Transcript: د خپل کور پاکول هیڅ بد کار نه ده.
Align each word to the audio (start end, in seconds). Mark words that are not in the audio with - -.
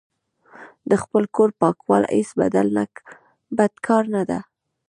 د 0.89 0.91
خپل 1.03 1.23
کور 1.35 1.49
پاکول 1.61 2.03
هیڅ 2.15 2.29
بد 3.57 3.73
کار 3.85 4.03
نه 4.15 4.23
ده. 4.29 4.39